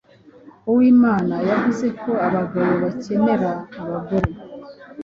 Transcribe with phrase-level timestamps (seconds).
[0.69, 3.49] Uwimana yavuze ko abagabo bakenera
[3.81, 4.29] abagore